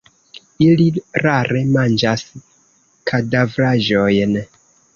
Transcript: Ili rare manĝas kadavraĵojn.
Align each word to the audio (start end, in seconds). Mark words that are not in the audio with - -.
Ili 0.67 0.87
rare 1.25 1.61
manĝas 1.75 2.25
kadavraĵojn. 3.11 4.37